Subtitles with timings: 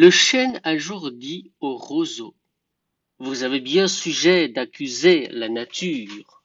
[0.00, 2.34] Le chêne un jour dit au roseau
[3.18, 6.42] Vous avez bien sujet d'accuser la nature.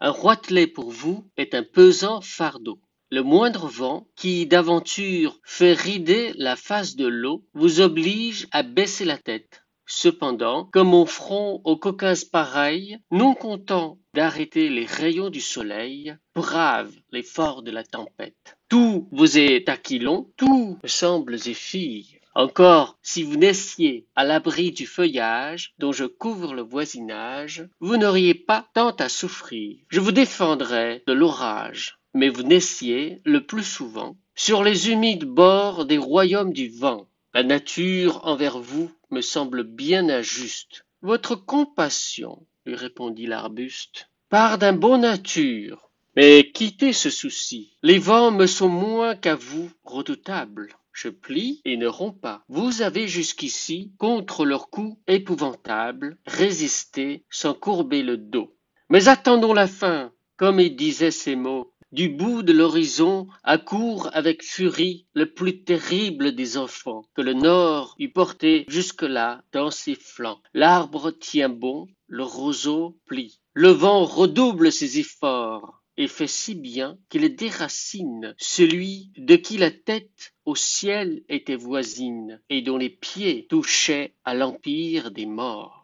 [0.00, 2.78] Un roitelet pour vous est un pesant fardeau.
[3.10, 9.06] Le moindre vent, qui d'aventure fait rider la face de l'eau, vous oblige à baisser
[9.06, 9.62] la tête.
[9.86, 16.92] Cependant, comme mon front au caucase pareil, non content d'arrêter les rayons du soleil, brave
[17.12, 18.58] l'effort de la tempête.
[18.68, 22.19] Tout vous est aquilon, tout me semble zéphyr.
[22.34, 28.34] Encore, si vous naissiez à l'abri du feuillage dont je couvre le voisinage, vous n'auriez
[28.34, 29.78] pas tant à souffrir.
[29.88, 35.86] Je vous défendrais de l'orage, mais vous naissiez, le plus souvent, sur les humides bords
[35.86, 37.08] des royaumes du vent.
[37.34, 40.86] La nature envers vous me semble bien injuste.
[41.02, 45.90] Votre compassion, lui répondit l'arbuste, part d'un bon nature.
[46.14, 47.76] Mais quittez ce souci.
[47.82, 50.74] Les vents me sont moins qu'à vous redoutables.
[51.08, 52.44] Plie et ne romps pas.
[52.48, 58.54] Vous avez jusqu'ici, contre leurs coups épouvantables, résisté sans courber le dos.
[58.88, 61.72] Mais attendons la fin, comme il disait ces mots.
[61.92, 67.96] Du bout de l'horizon accourt avec furie le plus terrible des enfants que le nord
[67.98, 70.40] eût porté jusque-là dans ses flancs.
[70.54, 73.40] L'arbre tient bon, le roseau plie.
[73.54, 79.70] Le vent redouble ses efforts et fait si bien qu'il déracine celui de qui la
[79.70, 85.79] tête au ciel était voisine et dont les pieds touchaient à l'empire des morts.